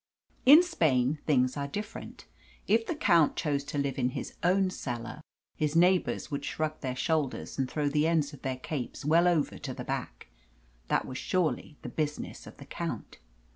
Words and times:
In 0.47 0.63
Spain 0.63 1.19
things 1.27 1.55
are 1.55 1.67
different. 1.67 2.25
If 2.67 2.87
the 2.87 2.95
count 2.95 3.35
chose 3.35 3.63
to 3.65 3.77
live 3.77 3.99
in 3.99 4.09
his 4.17 4.33
own 4.41 4.71
cellar, 4.71 5.21
his 5.57 5.75
neighbours 5.75 6.31
would 6.31 6.43
shrug 6.43 6.81
their 6.81 6.95
shoulders 6.95 7.59
and 7.59 7.69
throw 7.69 7.87
the 7.87 8.07
end 8.07 8.33
of 8.33 8.41
their 8.41 8.57
capes 8.57 9.05
well 9.05 9.27
over 9.27 9.59
to 9.59 9.75
the 9.75 9.83
back. 9.85 10.29
That 10.87 11.05
was 11.05 11.19
surely 11.19 11.77
the 11.83 11.89
business 11.89 12.47
of 12.47 12.57
the 12.57 12.65
count. 12.65 13.19